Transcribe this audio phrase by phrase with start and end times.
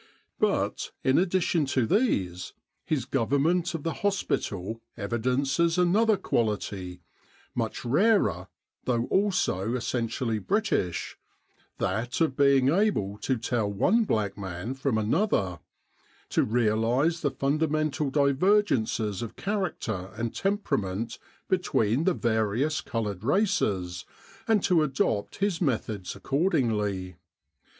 [0.39, 2.53] But, in addition to these,
[2.83, 7.03] his government of the hospital evidences another quality,
[7.53, 8.47] much rarer
[8.85, 11.19] though also essentially British
[11.77, 15.59] that of being able to tell one black man from another,
[16.29, 23.23] to realise the funda mental divergences of character and temperament be tween the various coloured
[23.23, 24.03] races,
[24.47, 27.17] and to adopt his methods accordingly.